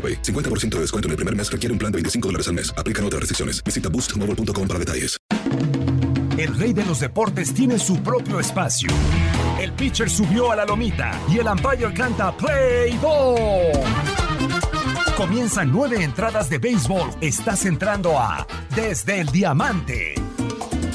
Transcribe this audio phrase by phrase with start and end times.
[0.00, 0.22] AroPay.
[0.22, 2.72] 50% de descuento en el primer mes requiere un plan de 25 dólares al mes.
[2.78, 3.62] Aplican otras restricciones.
[3.62, 5.18] Visita boostmobile.com para detalles.
[6.40, 8.88] El rey de los deportes tiene su propio espacio.
[9.60, 13.72] El pitcher subió a la lomita y el umpire canta Play Ball.
[15.18, 17.10] Comienzan nueve entradas de béisbol.
[17.20, 20.14] Estás entrando a Desde el Diamante.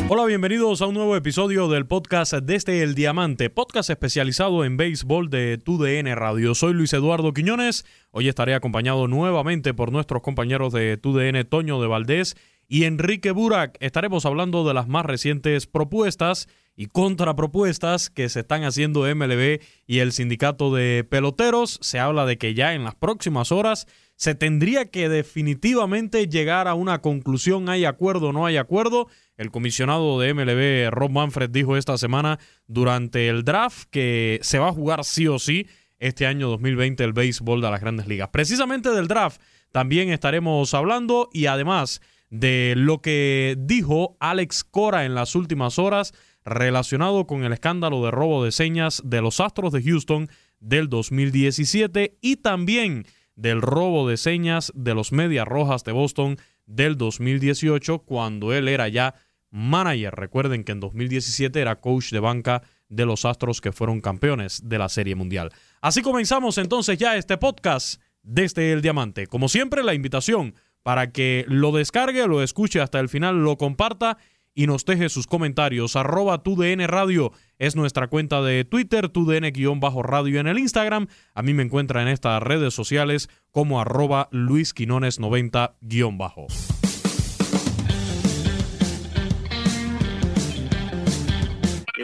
[0.07, 5.31] Hola, bienvenidos a un nuevo episodio del podcast Desde el Diamante, podcast especializado en béisbol
[5.31, 6.53] de TUDN Radio.
[6.53, 7.87] Soy Luis Eduardo Quiñones.
[8.11, 13.77] Hoy estaré acompañado nuevamente por nuestros compañeros de TUDN, Toño de Valdés y Enrique Burak.
[13.79, 19.99] Estaremos hablando de las más recientes propuestas y contrapropuestas que se están haciendo MLB y
[19.99, 21.79] el sindicato de peloteros.
[21.81, 26.75] Se habla de que ya en las próximas horas se tendría que definitivamente llegar a
[26.75, 29.07] una conclusión, hay acuerdo o no hay acuerdo.
[29.37, 34.69] El comisionado de MLB, Rob Manfred, dijo esta semana durante el draft que se va
[34.69, 35.67] a jugar sí o sí
[35.99, 38.29] este año 2020 el béisbol de las grandes ligas.
[38.29, 39.41] Precisamente del draft
[39.71, 46.13] también estaremos hablando y además de lo que dijo Alex Cora en las últimas horas
[46.45, 50.29] relacionado con el escándalo de robo de señas de los Astros de Houston
[50.59, 56.97] del 2017 y también del robo de señas de los Medias Rojas de Boston del
[56.97, 59.15] 2018 cuando él era ya
[59.55, 60.13] manager.
[60.13, 64.77] Recuerden que en 2017 era coach de banca de los Astros que fueron campeones de
[64.77, 65.51] la Serie Mundial.
[65.81, 69.27] Así comenzamos entonces ya este podcast desde el Diamante.
[69.27, 74.17] Como siempre, la invitación para que lo descargue, lo escuche hasta el final, lo comparta
[74.53, 75.95] y nos deje sus comentarios.
[75.95, 81.07] Arroba TUDN Radio es nuestra cuenta de Twitter, TUDN-radio en el Instagram.
[81.33, 86.47] A mí me encuentra en estas redes sociales como arroba luisquinones90-bajo.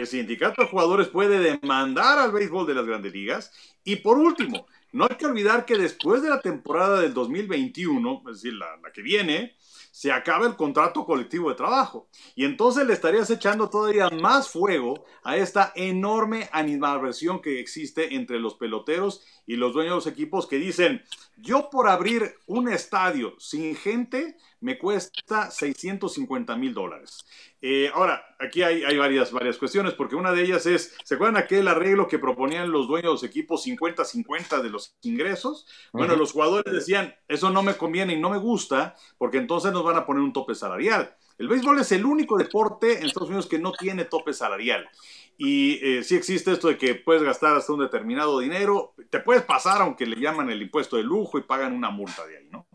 [0.02, 3.52] El sindicato de jugadores puede demandar al béisbol de las grandes ligas.
[3.84, 8.42] Y por último, no hay que olvidar que después de la temporada del 2021, es
[8.42, 9.54] decir, la, la que viene,
[9.92, 12.08] se acaba el contrato colectivo de trabajo.
[12.34, 18.40] Y entonces le estarías echando todavía más fuego a esta enorme animadversión que existe entre
[18.40, 21.04] los peloteros y los dueños de los equipos que dicen,
[21.36, 27.24] yo por abrir un estadio sin gente me cuesta 650 mil dólares.
[27.60, 31.42] Eh, ahora, aquí hay, hay, varias, varias cuestiones, porque una de ellas es, ¿se acuerdan
[31.42, 35.66] aquel arreglo que proponían los dueños de los equipos 50-50 de los ingresos?
[35.92, 36.20] Bueno, uh -huh.
[36.20, 39.96] los jugadores decían, eso no me conviene y no me gusta, porque entonces nos van
[39.96, 41.16] a poner un tope salarial.
[41.38, 44.88] El béisbol es el único deporte en Estados Unidos que no tiene tope salarial.
[45.36, 49.42] Y eh, sí existe esto de que puedes gastar hasta un determinado dinero, te puedes
[49.42, 52.68] pasar aunque le llaman el impuesto de lujo y pagan una multa de ahí, ¿no?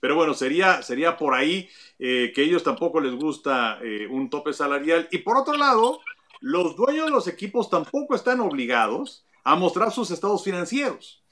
[0.00, 4.52] Pero bueno, sería, sería por ahí eh, que ellos tampoco les gusta eh, un tope
[4.52, 5.08] salarial.
[5.10, 6.00] Y por otro lado,
[6.40, 11.22] los dueños de los equipos tampoco están obligados a mostrar sus estados financieros.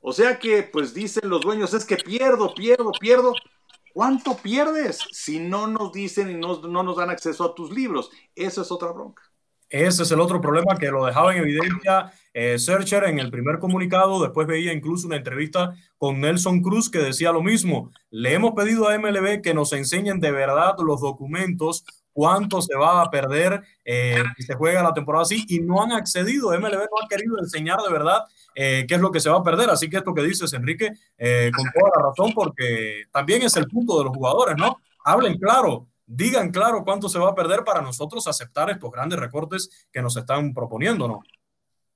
[0.00, 3.34] O sea que, pues dicen los dueños, es que pierdo, pierdo, pierdo.
[3.92, 8.10] ¿Cuánto pierdes si no nos dicen y no, no nos dan acceso a tus libros?
[8.34, 9.29] Esa es otra bronca.
[9.70, 13.58] Ese es el otro problema que lo dejaba en evidencia eh, Searcher en el primer
[13.58, 14.20] comunicado.
[14.20, 17.90] Después veía incluso una entrevista con Nelson Cruz que decía lo mismo.
[18.10, 23.02] Le hemos pedido a MLB que nos enseñen de verdad los documentos, cuánto se va
[23.02, 26.50] a perder eh, si se juega la temporada así y no han accedido.
[26.50, 28.24] MLB no ha querido enseñar de verdad
[28.56, 29.70] eh, qué es lo que se va a perder.
[29.70, 33.98] Así que esto que dices, Enrique, con toda la razón, porque también es el punto
[33.98, 34.78] de los jugadores, ¿no?
[35.04, 39.88] Hablen claro, digan claro cuánto se va a perder para nosotros aceptar estos grandes recortes
[39.92, 41.22] que nos están proponiendo, ¿no?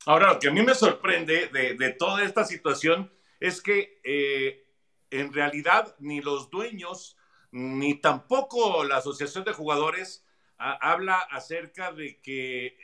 [0.07, 4.69] Ahora, lo que a mí me sorprende de, de toda esta situación es que eh,
[5.11, 7.17] en realidad ni los dueños
[7.51, 10.25] ni tampoco la Asociación de Jugadores
[10.59, 12.77] a, habla acerca de que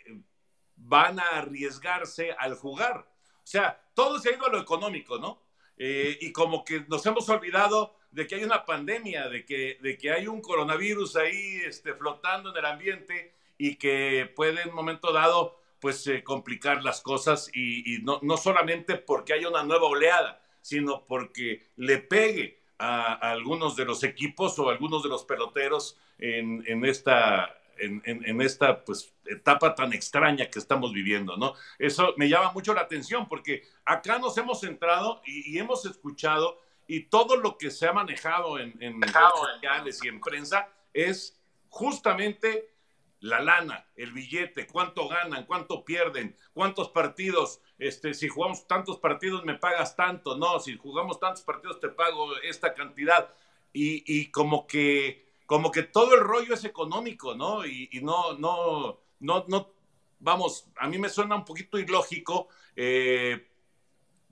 [0.75, 3.09] van a arriesgarse al jugar.
[3.37, 5.43] O sea, todo se ha ido a lo económico, ¿no?
[5.77, 9.97] Eh, y como que nos hemos olvidado de que hay una pandemia, de que, de
[9.97, 14.75] que hay un coronavirus ahí este, flotando en el ambiente y que puede en un
[14.75, 19.87] momento dado pues eh, complicar las cosas y, no, no, solamente porque haya una nueva
[19.87, 25.25] oleada, sino porque le pegue a, algunos de los equipos o a algunos de los
[25.25, 31.55] peloteros en, en esta en, esta pues, etapa tan extraña que estamos viviendo, ¿no?
[31.79, 36.61] Eso me llama mucho la atención porque acá nos hemos centrado y hemos escuchado
[36.91, 39.15] y todo lo que se ha manejado en, en redes
[39.55, 42.75] sociales y en prensa es justamente
[43.21, 49.45] la lana, el billete, cuánto ganan, cuánto pierden, cuántos partidos, este, si jugamos tantos partidos
[49.45, 53.33] me pagas tanto, no, si jugamos tantos partidos te pago esta cantidad.
[53.73, 57.65] Y, y como que, como que todo el rollo es económico, ¿no?
[57.65, 59.75] Y, y, no, no, no, no,
[60.19, 63.49] vamos, a mí me suena un poquito ilógico, eh,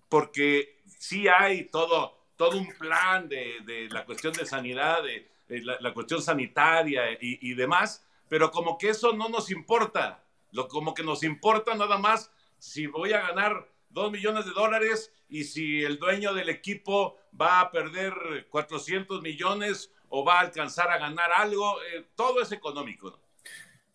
[0.08, 5.28] porque sí hay todo, todo un plan de, la cuestión de sanidad, de,
[5.62, 10.94] la, cuestión sanitaria y, y demás, pero como que eso no nos importa, lo, como
[10.94, 15.82] que nos importa nada más si voy a ganar dos millones de dólares y si
[15.82, 21.32] el dueño del equipo va a perder 400 millones o va a alcanzar a ganar
[21.32, 23.18] algo, eh, todo es económico.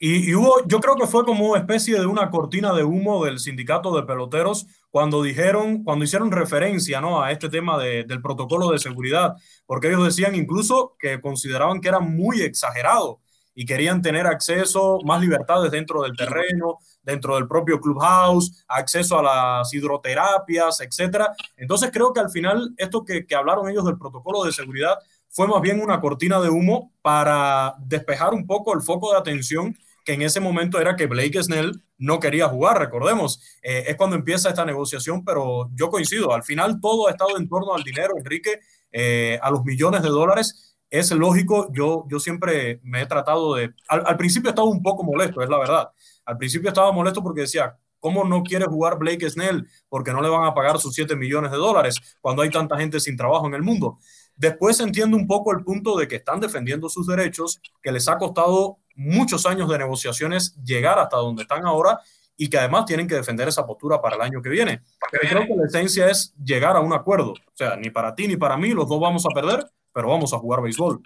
[0.05, 3.23] Y, y, hubo, yo creo que fue como una especie de una cortina de humo
[3.23, 7.21] del sindicato de peloteros cuando dijeron, cuando hicieron referencia ¿no?
[7.23, 11.87] a este tema de, del protocolo de seguridad, porque ellos decían incluso que consideraban que
[11.87, 13.21] era muy exagerado
[13.55, 19.23] y querían tener acceso, más libertades dentro del terreno, dentro del propio clubhouse, acceso a
[19.23, 21.33] las hidroterapias, etcétera.
[21.55, 24.97] Entonces creo que al final esto que, que hablaron ellos del protocolo de seguridad
[25.29, 29.73] fue más bien una cortina de humo para despejar un poco el foco de atención
[30.03, 34.15] que en ese momento era que Blake Snell no quería jugar, recordemos, eh, es cuando
[34.15, 38.13] empieza esta negociación, pero yo coincido, al final todo ha estado en torno al dinero,
[38.17, 38.59] Enrique,
[38.91, 43.73] eh, a los millones de dólares, es lógico, yo, yo siempre me he tratado de,
[43.87, 45.89] al, al principio estaba un poco molesto, es la verdad,
[46.25, 49.65] al principio estaba molesto porque decía, ¿Cómo no quiere jugar Blake Snell?
[49.87, 52.99] Porque no le van a pagar sus 7 millones de dólares cuando hay tanta gente
[52.99, 53.97] sin trabajo en el mundo.
[54.35, 58.17] Después entiendo un poco el punto de que están defendiendo sus derechos, que les ha
[58.17, 61.99] costado muchos años de negociaciones llegar hasta donde están ahora
[62.35, 64.81] y que además tienen que defender esa postura para el año que viene.
[65.11, 67.31] Pero creo que la esencia es llegar a un acuerdo.
[67.31, 70.33] O sea, ni para ti ni para mí, los dos vamos a perder, pero vamos
[70.33, 71.01] a jugar béisbol.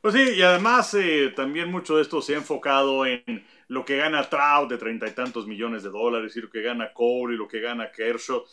[0.00, 3.96] Pues sí, y además eh, también mucho de esto se ha enfocado en lo que
[3.96, 7.38] gana Trout de treinta y tantos millones de dólares y lo que gana Cole y
[7.38, 8.44] lo que gana Kershaw.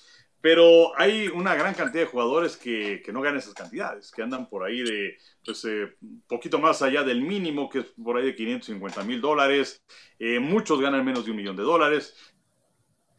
[0.41, 4.48] Pero hay una gran cantidad de jugadores que, que no ganan esas cantidades, que andan
[4.48, 5.96] por ahí de, pues, eh,
[6.27, 9.84] poquito más allá del mínimo, que es por ahí de 550 mil dólares.
[10.17, 12.15] Eh, muchos ganan menos de un millón de dólares.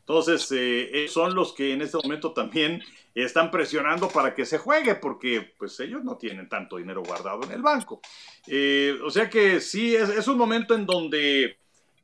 [0.00, 2.82] Entonces, eh, son los que en este momento también
[3.14, 7.52] están presionando para que se juegue, porque pues ellos no tienen tanto dinero guardado en
[7.52, 8.00] el banco.
[8.46, 11.58] Eh, o sea que sí, es, es, un momento en donde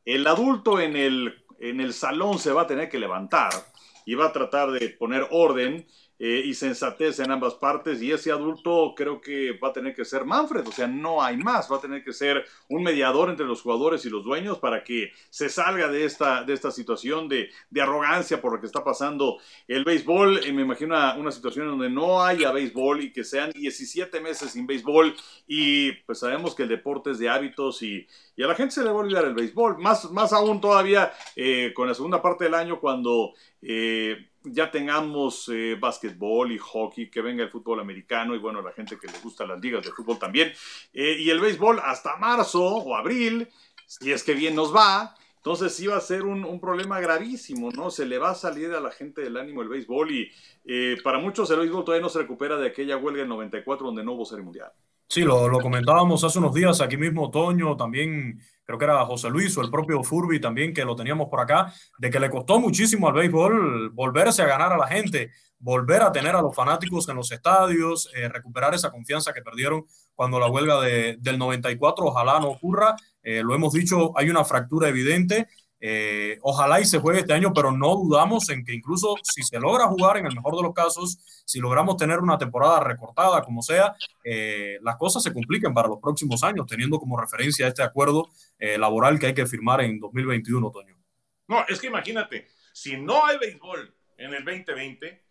[0.05, 3.51] el adulto en el, en el salón se va a tener que levantar
[4.07, 5.87] y va a tratar de poner orden
[6.19, 10.05] eh, y sensatez en ambas partes y ese adulto creo que va a tener que
[10.05, 13.45] ser Manfred, o sea, no hay más, va a tener que ser un mediador entre
[13.45, 17.51] los jugadores y los dueños para que se salga de esta, de esta situación de,
[17.69, 21.69] de arrogancia por lo que está pasando el béisbol, eh, me imagino una, una, situación
[21.69, 25.15] donde no haya béisbol y que sean 17 meses sin béisbol
[25.47, 28.07] y pues sabemos que el deporte es de hábitos y,
[28.37, 31.13] y a la gente se le va a olvidar el béisbol, más, más aún todavía
[31.35, 33.33] eh, con la segunda parte del año cuando...
[33.61, 38.73] Eh, ya tengamos eh, básquetbol y hockey, que venga el fútbol americano y bueno, la
[38.73, 40.53] gente que le gusta las ligas de fútbol también.
[40.93, 43.49] Eh, y el béisbol hasta marzo o abril,
[43.87, 45.15] si es que bien nos va.
[45.37, 47.91] Entonces sí va a ser un, problema gravísimo, ¿no?
[47.91, 50.33] Se le va a salir a la gente del ánimo el béisbol y
[50.65, 54.03] eh, para muchos el béisbol todavía no se recupera de aquella huelga en 94 donde
[54.03, 54.73] no hubo serie mundial.
[55.09, 59.31] Sí, lo, lo comentábamos hace unos días aquí mismo, Toño, también creo que era José
[59.31, 62.59] Luis o el propio Furby también, que lo teníamos por acá, de que le costó
[62.59, 67.09] muchísimo al béisbol volverse a ganar a la gente, volver a tener a los fanáticos
[67.09, 69.85] en los estadios, eh, recuperar esa confianza que perdieron
[70.15, 72.97] cuando la huelga de, del 94, ojalá no ocurra.
[73.23, 75.47] Eh, lo hemos dicho, hay una fractura evidente
[75.79, 79.59] eh, ojalá y se juegue este año, pero no dudamos en que incluso si se
[79.59, 83.63] logra jugar, en el mejor de los casos, si logramos tener una temporada recortada, como
[83.63, 88.29] sea, eh, las cosas se compliquen para los próximos años, teniendo como referencia este acuerdo
[88.59, 90.97] eh, laboral que hay que firmar en 2021, Toño.
[91.49, 95.25] No, es que imagínate, si no hay béisbol en el 2020,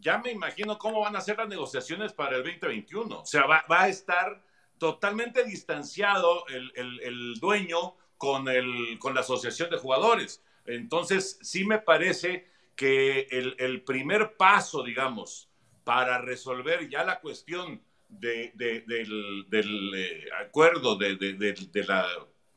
[0.00, 3.20] ya me imagino cómo van a ser las negociaciones para el 2021.
[3.20, 4.44] O sea, va, a estar
[4.78, 10.42] totalmente distanciado el, el, el dueño con, el, con la asociación de jugadores.
[10.66, 12.46] Entonces, sí me parece
[12.76, 15.48] que el, primer paso, digamos,
[15.84, 21.16] para resolver ya la cuestión de, del, eh, acuerdo, de,
[21.86, 22.06] la,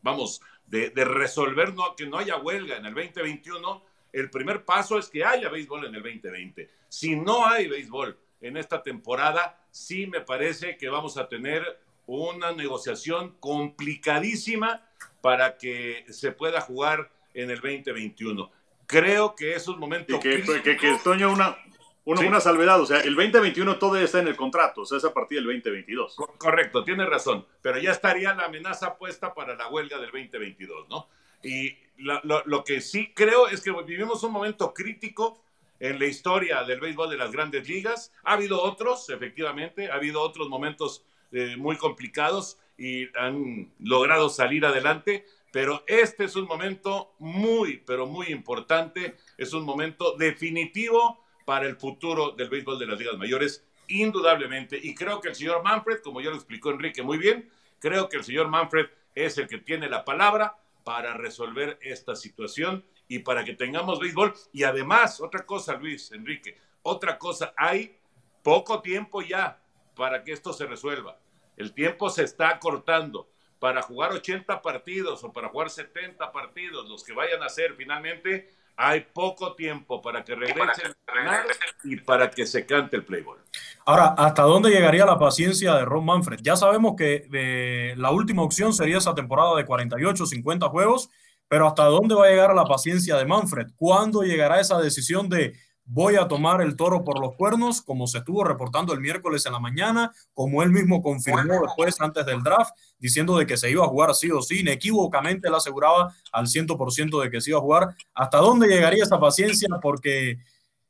[0.01, 5.10] vamos, de, resolver no, que no haya huelga en el 2021, el primer paso es
[5.10, 6.70] que haya béisbol en el 2020.
[6.89, 11.63] Si no hay béisbol en esta temporada, sí me parece que vamos a tener
[12.06, 14.86] una negociación complicadísima
[15.22, 18.51] para que se pueda jugar en el 2021.
[18.86, 20.20] Creo que es un momento.
[20.20, 21.58] que, que, que, Toño, una,
[22.06, 25.13] una, salvedad, o sea, el 2021 todavía está en el contrato, o sea, es a
[25.13, 26.16] partir del 2022.
[26.38, 31.08] correcto, tiene razón, pero ya estaría la amenaza puesta para la huelga del 2022, ¿no?
[31.44, 35.42] Y lo, lo que sí creo es que vivimos un momento crítico
[35.82, 38.13] en la historia del béisbol de las grandes ligas.
[38.24, 44.66] Ha habido otros, efectivamente, ha habido otros momentos eh, muy complicados y han logrado salir
[44.66, 51.68] adelante, pero este es un momento muy, pero muy importante, es un momento definitivo para
[51.68, 56.00] el futuro del béisbol de las ligas mayores, indudablemente, y creo que el señor Manfred,
[56.02, 59.60] como ya lo explicó Enrique muy bien, creo que el señor Manfred es el que
[59.60, 64.34] tiene la palabra para resolver esta situación y para que tengamos béisbol.
[64.54, 67.96] Y además, otra cosa, Luis, Enrique, otra cosa, hay
[68.42, 69.62] poco tiempo ya
[69.96, 71.20] para que esto se resuelva.
[71.62, 73.27] El tiempo se está cortando.
[73.60, 78.50] Para jugar 80 partidos o para jugar 70 partidos, los que vayan a hacer finalmente,
[78.75, 81.44] hay poco tiempo para que regresen a
[81.84, 83.38] y para que se cante el playboy.
[83.86, 86.39] Ahora, ¿hasta dónde llegaría la paciencia de Ron Manfred?
[86.41, 91.12] Ya sabemos que eh, la última opción sería esa temporada de 48, 50 juegos,
[91.48, 93.68] pero ¿hasta dónde va a llegar la paciencia de Manfred?
[93.75, 95.53] ¿Cuándo llegará esa decisión de
[95.86, 99.54] voy a tomar el toro por los cuernos, como se estuvo reportando el miércoles en
[99.54, 103.84] la mañana, como él mismo confirmó después antes del draft, diciendo de que se iba
[103.84, 107.62] a jugar sí o sí, inequívocamente él aseguraba al 100% de que se iba a
[107.62, 107.96] jugar.
[108.14, 109.68] ¿Hasta dónde llegaría esa paciencia?
[109.82, 110.38] Porque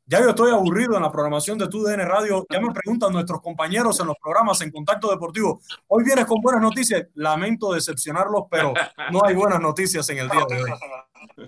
[0.05, 2.45] ya yo estoy aburrido en la programación de TUDN Radio.
[2.49, 5.61] Ya me preguntan nuestros compañeros en los programas en Contacto Deportivo.
[5.87, 7.07] Hoy vienes con buenas noticias.
[7.13, 8.73] Lamento decepcionarlos, pero
[9.11, 10.71] no hay buenas noticias en el día de hoy.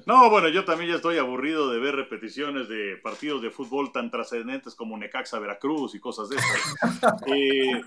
[0.05, 4.11] No, bueno, yo también ya estoy aburrido de ver repeticiones de partidos de fútbol tan
[4.11, 6.75] trascendentes como Necaxa Veracruz y cosas de esas.
[7.27, 7.81] Eh,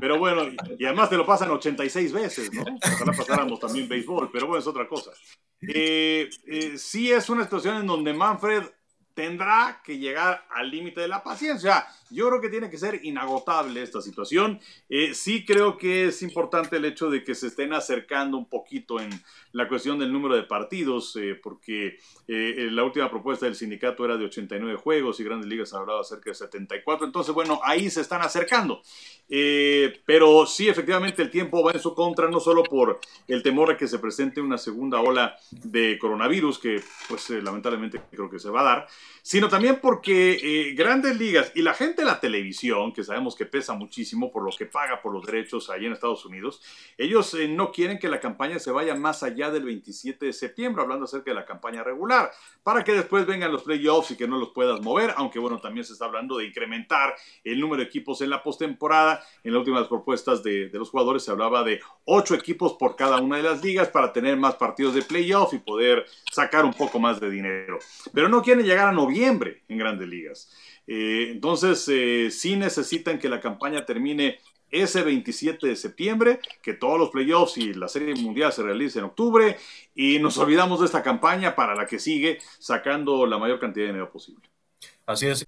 [0.00, 0.42] pero bueno,
[0.78, 2.62] y además te lo pasan 86 veces, ¿no?
[2.62, 5.12] Ojalá pasáramos también béisbol, pero bueno, es otra cosa.
[5.60, 8.64] Eh, eh, sí es una situación en donde Manfred
[9.14, 11.86] tendrá que llegar al límite de la paciencia.
[12.12, 14.60] Yo creo que tiene que ser inagotable esta situación.
[14.88, 19.00] Eh, sí creo que es importante el hecho de que se estén acercando un poquito
[19.00, 19.10] en
[19.52, 24.16] la cuestión del número de partidos, eh, porque eh, la última propuesta del sindicato era
[24.16, 27.06] de 89 juegos y Grandes Ligas hablaba acerca de 74.
[27.06, 28.82] Entonces, bueno, ahí se están acercando.
[30.06, 33.76] pero sí, efectivamente, el tiempo va en su contra, no solo por el temor de
[33.78, 38.60] que se presente una segunda ola de coronavirus, que pues lamentablemente creo que se va
[38.60, 38.86] a dar,
[39.22, 44.32] sino también porque Grandes Ligas y la gente la televisión, que sabemos que pesa muchísimo
[44.32, 46.62] por lo que paga por los derechos ahí en Estados Unidos,
[46.98, 50.82] ellos eh, no quieren que la campaña se vaya más allá del 27 de septiembre,
[50.82, 52.30] hablando acerca de la campaña regular,
[52.62, 55.84] para que después vengan los playoffs y que no los puedas mover, aunque bueno, también
[55.84, 59.24] se está hablando de incrementar el número de equipos en la postemporada.
[59.44, 63.20] En las últimas propuestas de, de los jugadores se hablaba de ocho equipos por cada
[63.20, 66.98] una de las ligas para tener más partidos de playoff y poder sacar un poco
[66.98, 67.78] más de dinero.
[68.12, 70.50] Pero no quieren llegar a noviembre en grandes ligas.
[70.86, 74.38] Eh, entonces, eh, sí necesitan que la campaña termine
[74.70, 79.10] ese 27 de septiembre, que todos los playoffs y la Serie Mundial se realicen en
[79.10, 79.58] octubre
[79.94, 83.92] y nos olvidamos de esta campaña para la que sigue sacando la mayor cantidad de
[83.92, 84.48] dinero posible.
[85.04, 85.46] Así es.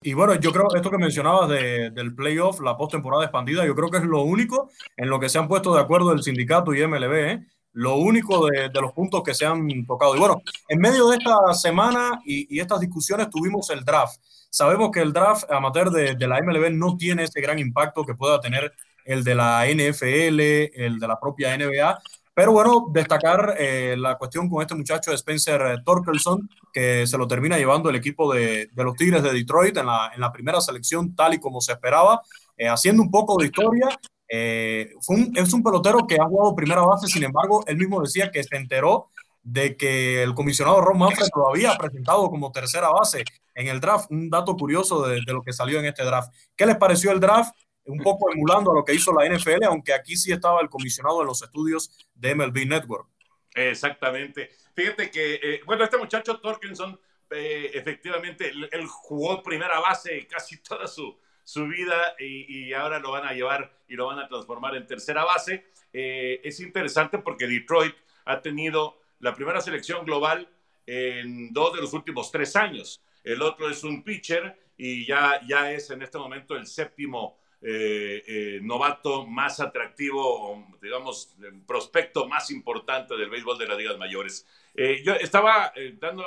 [0.00, 3.90] Y bueno, yo creo esto que mencionabas de, del playoff, la postemporada expandida, yo creo
[3.90, 6.84] que es lo único en lo que se han puesto de acuerdo el sindicato y
[6.86, 7.46] MLB, ¿eh?
[7.74, 10.16] lo único de, los puntos que se han tocado.
[10.16, 14.16] Y bueno, en medio de esta semana y, y estas discusiones tuvimos el draft.
[14.50, 18.14] Sabemos que el draft amateur de, de, la MLB no tiene ese gran impacto que
[18.14, 18.72] pueda tener
[19.04, 20.40] el de la NFL,
[20.74, 21.98] el de la propia NBA,
[22.34, 27.58] pero bueno, destacar eh, la cuestión con este muchacho Spencer Torkelson, que se lo termina
[27.58, 31.60] llevando el equipo de, los Tigres de Detroit en la, primera selección, tal y como
[31.60, 32.22] se esperaba,
[32.56, 33.88] eh, haciendo un poco de historia.
[34.28, 34.94] Eh,
[35.34, 38.56] es un pelotero que ha jugado primera base, sin embargo, él mismo decía que se
[38.56, 39.10] enteró
[39.42, 43.24] de que el comisionado Ron Manfred lo había presentado como tercera base
[43.54, 44.10] en el draft.
[44.10, 46.32] Un dato curioso de, de lo que salió en este draft.
[46.56, 47.52] ¿Qué les pareció el draft?
[47.84, 51.20] Un poco emulando a lo que hizo la NFL, aunque aquí sí estaba el comisionado
[51.20, 53.08] en los estudios de MLB Network.
[53.54, 54.50] Exactamente.
[54.74, 56.98] Fíjate que, eh, bueno, este muchacho Torkinson,
[57.30, 63.10] eh, efectivamente, él, jugó primera base casi toda su, su vida y, y, ahora lo
[63.10, 65.66] van a llevar y lo van a transformar en tercera base.
[65.92, 70.48] Eh, es interesante porque Detroit ha tenido la primera selección global
[70.86, 73.02] en dos de los últimos tres años.
[73.22, 78.24] El otro es un pitcher y ya, ya es en este momento el séptimo eh,
[78.26, 81.32] eh, novato más atractivo, digamos,
[81.64, 84.44] prospecto más importante del béisbol de las ligas mayores.
[84.74, 86.24] Eh, yo estaba dando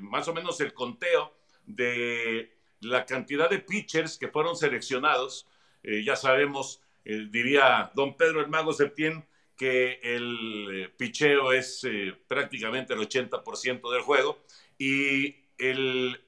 [0.00, 5.46] más o menos el conteo de la cantidad de pitchers que fueron seleccionados.
[5.82, 9.24] ya sabemos, diría don Pedro el Mago Septién,
[9.56, 11.86] que el picheo es
[12.28, 14.42] prácticamente el 80% del juego
[14.76, 16.20] y el,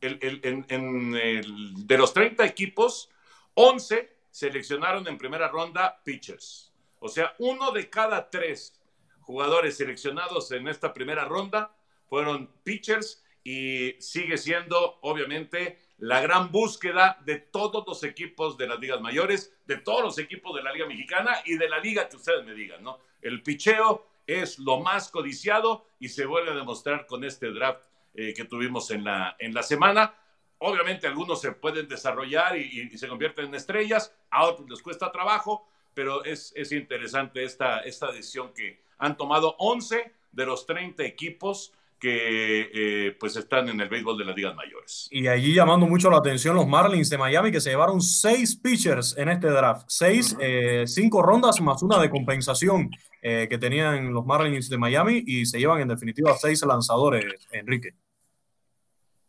[0.00, 3.09] de los 30 equipos,
[3.54, 6.72] 11 seleccionaron en primera ronda pitchers.
[6.98, 8.80] O sea, uno de cada tres
[9.20, 11.74] jugadores seleccionados en esta primera ronda
[12.08, 18.80] fueron pitchers y sigue siendo, obviamente, la gran búsqueda de todos los equipos de las
[18.80, 22.16] ligas mayores, de todos los equipos de la Liga Mexicana y de la liga que
[22.16, 22.98] ustedes me digan, ¿no?
[23.22, 27.84] El picheo es lo más codiciado y se vuelve a demostrar con este draft
[28.14, 30.14] eh, que tuvimos en la, en la semana.
[30.62, 35.10] Obviamente algunos se pueden desarrollar y, y, se convierten en estrellas, a otros les cuesta
[35.10, 41.02] trabajo, pero es, es interesante esta, esta decisión que han tomado 11 de los 30
[41.04, 45.08] equipos que eh, pues están en el béisbol de las ligas mayores.
[45.10, 49.16] Y allí llamando mucho la atención los Marlins de Miami que se llevaron seis pitchers
[49.18, 50.82] en este draft, seis, uh -huh.
[50.82, 52.90] eh, cinco rondas más una de compensación
[53.22, 57.94] eh, que tenían los Marlins de Miami y se llevan en definitiva seis lanzadores, Enrique.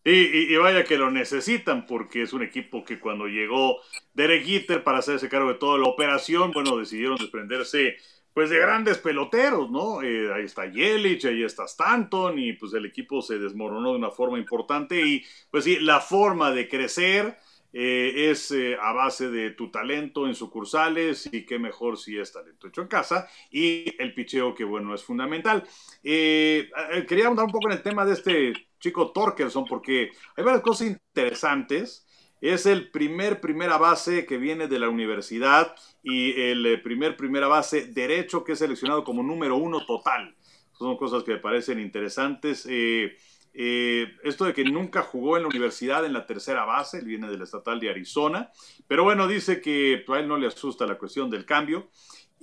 [0.03, 3.77] Y, y, y, vaya que lo necesitan porque es un equipo que cuando llegó
[4.13, 7.97] Derek Jeter para hacerse cargo de toda la operación, bueno, decidieron desprenderse
[8.33, 10.01] pues de grandes peloteros, ¿no?
[10.01, 14.11] Eh, ahí está Yelich, ahí está Stanton y pues el equipo se desmoronó de una
[14.11, 17.37] forma importante y pues sí, la forma de crecer
[17.73, 22.33] eh, es eh, a base de tu talento en sucursales y qué mejor si es
[22.33, 25.63] talento hecho en casa y el picheo que bueno es fundamental.
[26.03, 26.69] Eh,
[27.07, 30.87] quería andar un poco en el tema de este chico Torkelson porque hay varias cosas
[30.87, 32.05] interesantes.
[32.41, 37.85] Es el primer primera base que viene de la universidad y el primer primera base
[37.85, 40.35] derecho que es seleccionado como número uno total.
[40.73, 42.67] Son cosas que me parecen interesantes.
[43.53, 47.29] Eh, esto de que nunca jugó en la universidad en la tercera base, él viene
[47.29, 48.49] del estatal de Arizona,
[48.87, 51.89] pero bueno, dice que a él no le asusta la cuestión del cambio.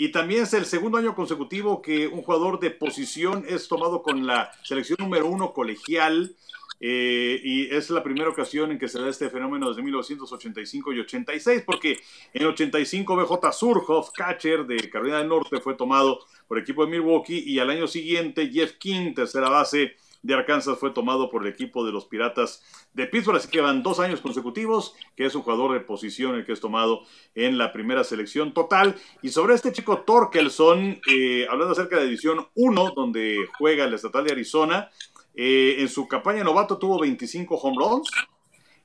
[0.01, 4.27] Y también es el segundo año consecutivo que un jugador de posición es tomado con
[4.27, 6.37] la selección número uno colegial.
[6.81, 11.01] Eh, y es la primera ocasión en que se da este fenómeno desde 1985 y
[11.01, 11.99] 86, porque
[12.33, 17.42] en 85 BJ Surhoff, catcher de Carolina del Norte, fue tomado por equipo de Milwaukee
[17.44, 19.97] y al año siguiente Jeff King, tercera base
[20.29, 22.62] de Arkansas, fue tomado por el equipo de los Piratas
[22.93, 26.45] de Pittsburgh, así que van dos años consecutivos, que es un jugador de posición el
[26.45, 27.01] que es tomado
[27.35, 28.95] en la primera selección total.
[29.23, 34.25] Y sobre este chico Torkelson, eh, hablando acerca de División 1, donde juega el estatal
[34.25, 34.91] de Arizona,
[35.35, 38.11] eh, en su campaña novato tuvo 25 home runs,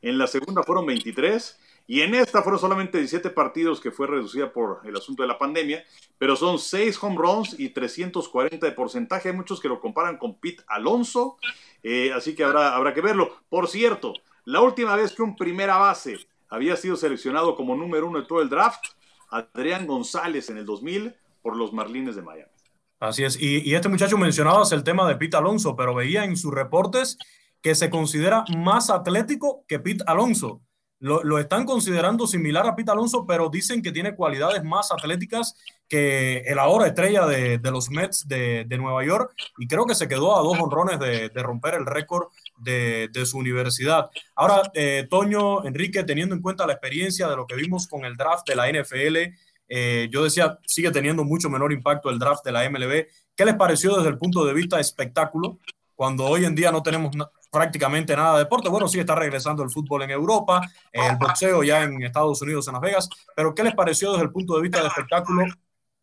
[0.01, 4.51] en la segunda fueron 23, y en esta fueron solamente 17 partidos que fue reducida
[4.51, 5.83] por el asunto de la pandemia,
[6.17, 9.29] pero son 6 home runs y 340 de porcentaje.
[9.29, 11.37] Hay muchos que lo comparan con Pete Alonso,
[11.81, 13.35] eh, así que habrá, habrá que verlo.
[13.49, 14.13] Por cierto,
[14.45, 16.17] La última vez que un primera base
[16.49, 18.83] había sido seleccionado como número uno de todo el draft,
[19.29, 22.51] Adrián González en el 2000 por los Marlines de Miami.
[22.99, 23.41] Así es.
[23.41, 27.17] Y, y este muchacho mencionaba el tema de Pete Alonso, pero veía en sus reportes
[27.61, 30.61] que se considera más atlético que Pete Alonso.
[31.03, 35.53] Lo, lo, están considerando similar a Pete Alonso, pero dicen que tiene cualidades más atléticas
[35.89, 39.95] que el ahora estrella de, de los Mets de, de, Nueva York y creo que
[39.95, 44.09] se quedó a dos honrones de, de romper el récord de, su universidad.
[44.33, 48.15] Ahora, eh, Toño, Enrique, teniendo en cuenta la experiencia de lo que vimos con el
[48.15, 49.35] draft de la NFL,
[49.67, 53.07] eh, yo decía, sigue teniendo mucho menor impacto el draft de la MLB.
[53.35, 55.59] ¿Qué les pareció desde el punto de vista espectáculo?
[55.95, 57.11] Cuando hoy en día no tenemos
[57.53, 58.67] prácticamente nada de deporte.
[58.67, 60.59] Bueno, sí está regresando el fútbol en Europa,
[60.91, 64.31] el boxeo ya en Estados Unidos, en Las Vegas, pero ¿qué les pareció desde el
[64.31, 65.45] punto de vista de espectáculo?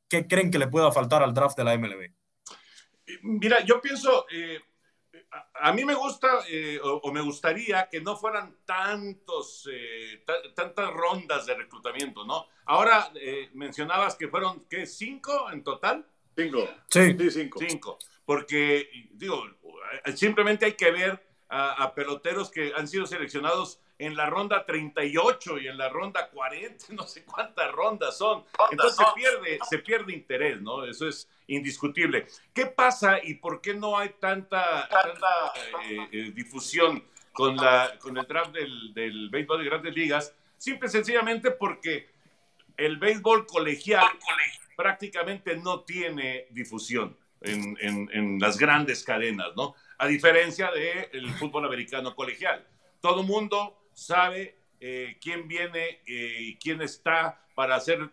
[0.08, 2.12] ¿Qué creen que le pueda faltar al draft de la MLB?
[3.22, 4.60] Mira, yo pienso, eh,
[5.60, 10.92] a, mí me gusta eh, o, o, me gustaría que no fueran tantos, eh, tantas
[10.92, 12.46] rondas de reclutamiento, ¿no?
[12.66, 14.86] Ahora eh, mencionabas que fueron, ¿qué?
[14.86, 16.06] ¿Cinco en total?
[16.36, 16.68] Cinco.
[16.88, 17.16] Sí.
[17.18, 17.58] sí, cinco.
[17.58, 17.98] Cinco.
[18.24, 19.42] Porque, digo,
[20.14, 25.58] simplemente hay que ver a, a, peloteros que han sido seleccionados en la ronda 38
[25.58, 28.44] y en la ronda 40, no sé cuántas rondas son.
[28.70, 30.84] Entonces se pierde, se pierde interés, ¿no?
[30.84, 32.26] Eso es indiscutible.
[32.54, 35.52] ¿Qué pasa y por qué no hay tanta, tanta
[35.88, 40.34] eh, eh, difusión con, la, con el draft del, del béisbol de grandes ligas?
[40.56, 42.08] Simple y sencillamente porque
[42.76, 44.06] el béisbol colegial
[44.76, 47.76] prácticamente no tiene difusión en,
[48.12, 49.74] en, las grandes cadenas, ¿no?
[49.98, 52.66] A diferencia del el fútbol americano colegial.
[53.00, 58.11] Todo mundo sabe eh, quién viene y eh, quién está para hacer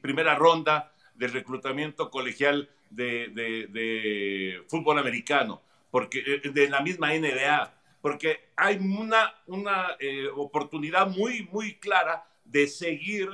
[0.00, 7.12] primera ronda del reclutamiento colegial de, de, de, fútbol americano, porque eh, de la misma
[7.12, 9.96] NBA, porque hay una, una
[10.36, 13.28] oportunidad muy, muy clara de seguir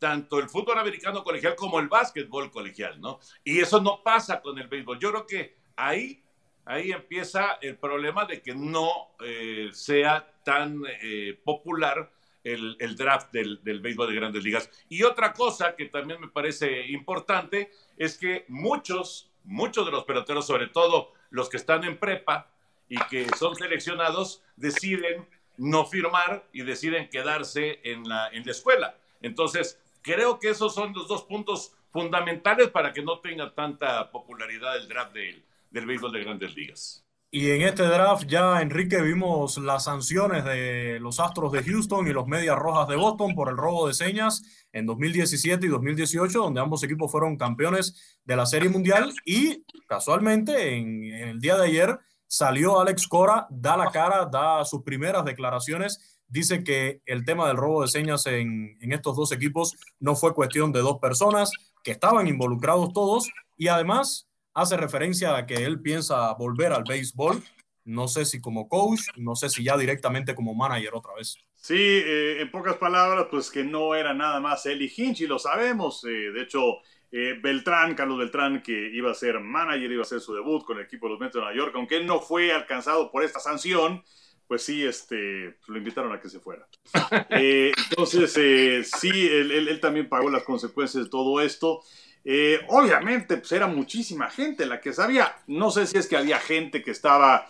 [0.00, 3.20] tanto el fútbol americano colegial como el básquetbol colegial, ¿no?
[3.44, 4.98] Y eso no pasa con el béisbol.
[4.98, 6.24] Yo creo que ahí
[6.64, 12.12] ahí empieza el problema de que no eh, sea tan eh, popular
[12.44, 14.70] el, el draft del, del, béisbol de grandes ligas.
[14.88, 20.46] Y otra cosa que también me parece importante es que muchos, muchos de los peloteros,
[20.46, 22.50] sobre todo los que están en prepa
[22.88, 28.96] y que son seleccionados, deciden no firmar y deciden quedarse en la, en la escuela.
[29.20, 34.76] Entonces, creo que esos son los dos puntos fundamentales para que no tenga tanta popularidad
[34.76, 37.04] el draft de, del béisbol de grandes ligas.
[37.32, 42.12] Y en este draft ya, Enrique, vimos las sanciones de los Astros de Houston y
[42.12, 46.60] los Medias Rojas de Boston por el robo de señas en 2017 y 2018, donde
[46.60, 49.14] ambos equipos fueron campeones de la Serie Mundial.
[49.24, 54.64] Y casualmente, en, en el día de ayer, salió Alex Cora, da la cara, da
[54.64, 59.32] sus primeras declaraciones dice que el tema del robo de señas en, en, estos dos
[59.32, 61.50] equipos no fue cuestión de dos personas,
[61.82, 67.42] que estaban involucrados todos y además hace referencia a que él piensa volver al béisbol.
[67.84, 71.36] No sé si como coach, no sé si ya directamente como manager otra vez.
[71.54, 75.26] Sí, eh, en pocas palabras, pues que no era nada más él y Hinch, y
[75.26, 76.04] lo sabemos.
[76.04, 76.78] Eh, de hecho,
[77.10, 80.78] eh, Beltrán, Carlos Beltrán, que iba a ser manager, iba a hacer su debut con
[80.78, 83.40] el equipo de los Mets de Nueva York, aunque él no fue alcanzado por esta
[83.40, 84.02] sanción,
[84.50, 86.66] pues sí, este, lo invitaron a que se fuera.
[87.30, 91.82] Eh, entonces, eh, sí, él, también pagó las consecuencias de todo esto.
[92.24, 95.36] Eh, obviamente, pues era muchísima gente la que sabía.
[95.46, 97.48] No sé si es que había gente que estaba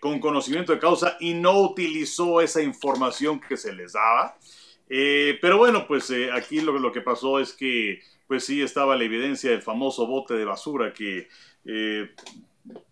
[0.00, 4.38] con conocimiento de causa y no utilizó esa información que se les daba.
[4.88, 9.60] Pero bueno, pues aquí lo, que pasó es que, pues sí, estaba la evidencia del
[9.60, 11.26] famoso bote de basura que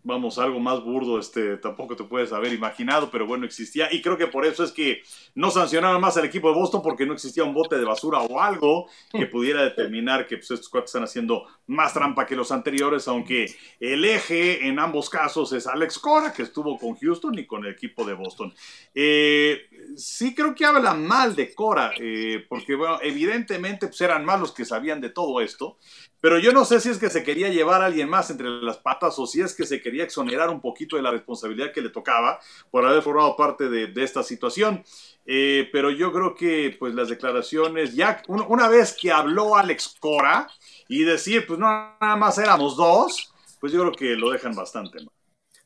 [0.02, 3.92] vamos, algo más burdo, este, tampoco te puedes haber imaginado, pero bueno, existía.
[3.92, 5.02] Y creo que por eso es que
[5.34, 8.40] no sancionaron más al equipo de Boston, porque no existía un bote de basura o
[8.40, 13.08] algo que pudiera determinar que pues, estos cuatro están haciendo más trampa que los anteriores,
[13.08, 17.64] aunque el eje en ambos casos es Alex Cora, que estuvo con Houston y con
[17.64, 18.52] el equipo de Boston.
[18.94, 24.40] Eh, sí creo que habla mal de Cora, eh, porque bueno, evidentemente pues, eran más
[24.40, 25.78] los que sabían de todo esto,
[26.20, 28.78] pero yo no sé si es que se quería llevar a alguien más entre las
[28.78, 31.90] patas o si es que se quería exonerar un poquito de la responsabilidad que le
[31.90, 34.84] tocaba por haber formado parte de, esta situación.
[35.26, 39.96] Eh, pero yo creo que pues las declaraciones, ya un, una vez que habló Alex
[39.98, 40.48] Cora
[40.88, 44.98] y decir, pues no, nada más éramos dos, pues yo creo que lo dejan bastante
[44.98, 45.10] mal.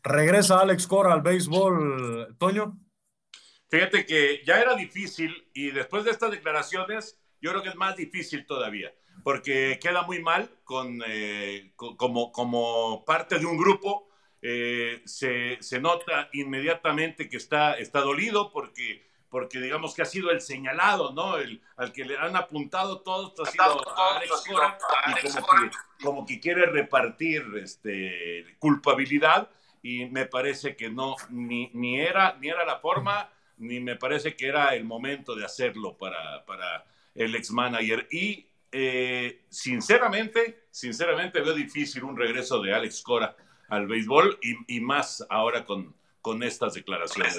[0.03, 2.77] ¿Regresa Alex Cora al béisbol, Toño?
[3.69, 7.97] Fíjate que ya era difícil y después de estas declaraciones, yo creo que es más
[7.97, 14.09] difícil todavía, porque queda muy mal con, eh, como, como parte de un grupo
[14.41, 20.31] eh, se, se, nota inmediatamente que está, está dolido porque, porque digamos que ha sido
[20.31, 21.39] el señalado, ¿no?
[21.39, 24.79] El, al que le han apuntado todos ha sido Alex Cora
[25.09, 29.51] y como que, como que quiere repartir este, culpabilidad
[29.83, 34.37] y me parece que no, ni, ni, era, ni era la forma, ni me parece
[34.37, 38.09] que era el momento de hacerlo para, para el ex manager.
[38.11, 43.37] Y eh, sinceramente, sinceramente veo difícil un regreso de Alex Cora
[43.69, 47.39] al béisbol y, más ahora con, con estas declaraciones.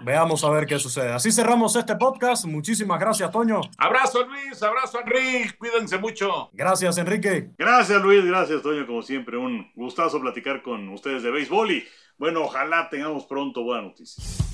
[0.00, 1.12] Veamos a ver qué sucede.
[1.12, 2.46] Así cerramos este podcast.
[2.46, 3.60] Muchísimas gracias, Toño.
[3.76, 4.62] Abrazo, Luis.
[4.62, 5.54] Abrazo, Enrique.
[5.58, 6.48] Cuídense mucho.
[6.52, 7.50] Gracias, Enrique.
[7.58, 8.24] Gracias, Luis.
[8.24, 8.86] Gracias, Toño.
[8.86, 13.84] Como siempre, un gustazo platicar con ustedes de béisbol y bueno, ojalá tengamos pronto buenas
[13.84, 14.47] noticias.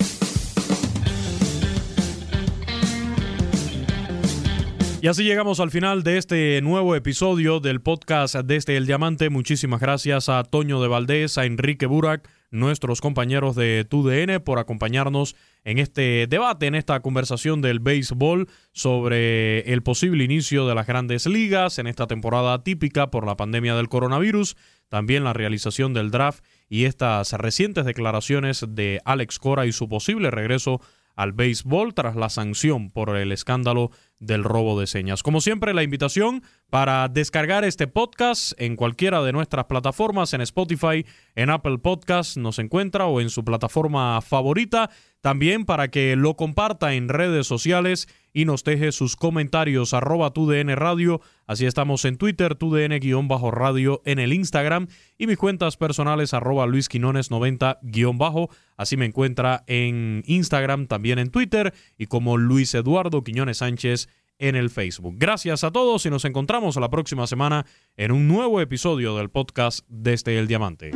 [5.05, 9.29] Y así llegamos al final de este nuevo episodio del podcast Desde el Diamante.
[9.29, 15.35] Muchísimas gracias a Toño de Valdés, a Enrique Burak, nuestros compañeros de TUDN, por acompañarnos
[15.63, 21.27] en este debate, en esta conversación del béisbol sobre el posible inicio de las grandes
[21.27, 24.57] ligas en esta temporada típica por la pandemia del coronavirus,
[24.89, 30.31] también la realización del draft y estas recientes declaraciones de Alex Cora y su posible
[30.31, 30.81] regreso
[31.15, 33.91] al béisbol tras la sanción por el escándalo
[34.25, 35.23] del robo de señas.
[35.23, 41.05] Como siempre, la invitación para descargar este podcast en cualquiera de nuestras plataformas, en Spotify,
[41.35, 44.89] en Apple Podcast, nos encuentra o en su plataforma favorita.
[45.21, 50.75] También para que lo comparta en redes sociales y nos deje sus comentarios arroba TUDN
[50.75, 51.21] Radio.
[51.47, 58.97] Así estamos en Twitter, TUDN-radio en el Instagram y mis cuentas personales arroba luisquinones90- Así
[58.97, 64.69] me encuentra en Instagram, también en Twitter y como Luis Eduardo Quiñones Sánchez en el
[64.69, 65.15] Facebook.
[65.17, 67.65] Gracias a todos y nos encontramos la próxima semana
[67.97, 70.91] en un nuevo episodio del podcast Desde el Diamante.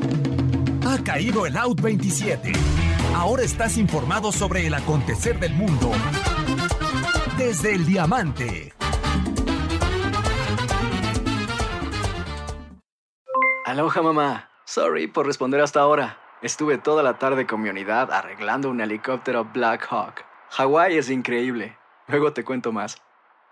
[0.86, 2.52] Ha caído el Out 27.
[3.16, 5.92] Ahora estás informado sobre el acontecer del mundo
[7.40, 8.74] desde el Diamante.
[13.66, 14.50] Aloha mamá.
[14.66, 16.18] Sorry por responder hasta ahora.
[16.42, 20.26] Estuve toda la tarde con mi unidad arreglando un helicóptero Black Hawk.
[20.50, 21.78] Hawái es increíble.
[22.08, 23.02] Luego te cuento más.